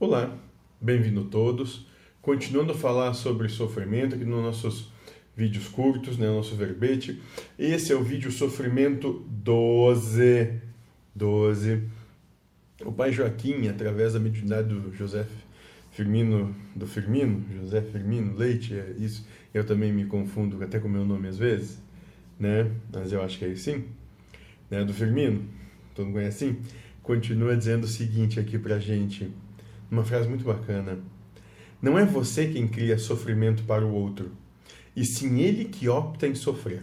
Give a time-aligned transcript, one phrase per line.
[0.00, 0.34] Olá,
[0.80, 1.86] bem-vindo todos.
[2.22, 4.90] Continuando a falar sobre sofrimento aqui nos nossos
[5.36, 7.20] vídeos curtos, né, nosso verbete.
[7.58, 10.58] Esse é o vídeo Sofrimento 12.
[11.14, 11.82] 12.
[12.82, 15.26] O pai Joaquim, através da mediunidade do José
[15.90, 19.28] Firmino, do Firmino, José Firmino Leite, é isso.
[19.52, 21.78] Eu também me confundo até com o meu nome às vezes,
[22.38, 22.70] né?
[22.90, 23.84] Mas eu acho que é assim,
[24.70, 24.82] né?
[24.82, 25.44] Do Firmino,
[25.94, 26.58] todo mundo conhece assim?
[27.02, 29.30] Continua dizendo o seguinte aqui pra gente
[29.90, 30.98] uma frase muito bacana.
[31.82, 34.32] Não é você quem cria sofrimento para o outro,
[34.94, 36.82] e sim ele que opta em sofrer.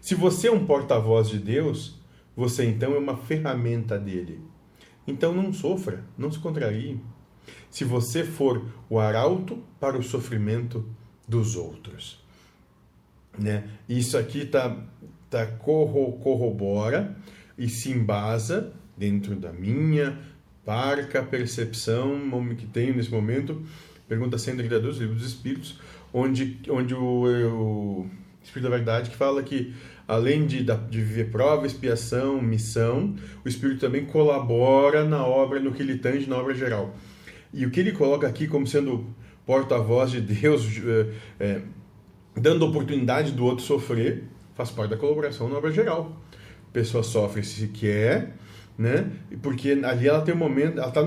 [0.00, 1.98] Se você é um porta-voz de Deus,
[2.36, 4.40] você então é uma ferramenta dele.
[5.06, 7.00] Então não sofra, não se contrarie.
[7.70, 10.84] Se você for o arauto para o sofrimento
[11.26, 12.24] dos outros.
[13.38, 13.68] Né?
[13.88, 14.76] Isso aqui tá,
[15.28, 17.16] tá corro, corrobora
[17.58, 20.18] e se embasa dentro da minha,
[20.66, 22.18] parca percepção
[22.58, 23.62] que tenho nesse momento,
[24.08, 25.78] pergunta 132, livro dos Espíritos,
[26.12, 28.10] onde, onde o, o
[28.42, 29.72] Espírito da Verdade que fala que
[30.08, 35.82] além de, de viver prova, expiação, missão, o Espírito também colabora na obra, no que
[35.82, 36.94] ele tange na obra geral.
[37.52, 39.06] E o que ele coloca aqui como sendo
[39.44, 40.66] porta-voz de Deus,
[41.38, 41.60] é,
[42.34, 46.20] dando oportunidade do outro sofrer, faz parte da colaboração na obra geral.
[46.68, 48.34] A pessoa sofre se quer,
[48.78, 49.10] né?
[49.42, 51.02] Porque ali ela tem um momento, ela está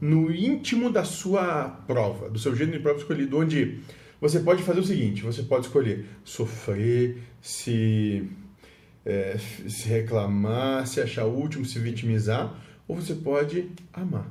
[0.00, 3.80] no íntimo da sua prova, do seu gênero de prova escolhido, onde
[4.20, 8.28] você pode fazer o seguinte: você pode escolher sofrer, se,
[9.04, 12.54] é, se reclamar, se achar último, se vitimizar,
[12.88, 14.30] ou você pode amar.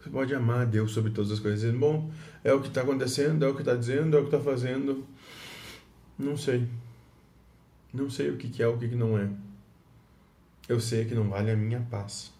[0.00, 1.74] Você pode amar a Deus sobre todas as coisas.
[1.74, 2.10] Bom,
[2.42, 5.04] é o que está acontecendo, é o que está dizendo, é o que está fazendo.
[6.18, 6.68] Não sei.
[7.92, 9.28] Não sei o que, que é, o que, que não é.
[10.68, 12.32] Eu sei que não vale a minha paz.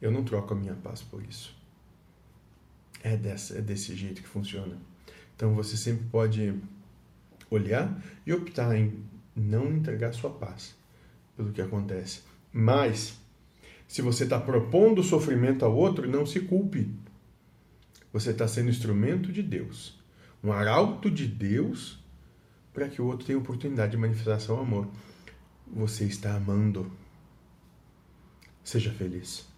[0.00, 1.56] Eu não troco a minha paz por isso.
[3.02, 4.76] É, dessa, é desse jeito que funciona.
[5.34, 6.54] Então você sempre pode
[7.50, 9.02] olhar e optar em
[9.34, 10.74] não entregar sua paz
[11.36, 12.22] pelo que acontece.
[12.52, 13.18] Mas,
[13.88, 16.90] se você está propondo sofrimento ao outro, não se culpe.
[18.12, 19.98] Você está sendo instrumento de Deus,
[20.42, 21.98] um arauto de Deus
[22.72, 24.88] para que o outro tenha oportunidade de manifestar seu amor.
[25.66, 26.90] Você está amando
[28.64, 29.53] Seja feliz.